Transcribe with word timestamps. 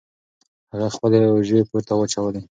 هغه 0.71 0.87
خپلې 0.95 1.17
اوژې 1.33 1.59
پورته 1.69 1.93
واچولې. 1.95 2.39